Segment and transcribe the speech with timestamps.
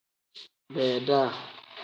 [0.73, 1.21] Beeda.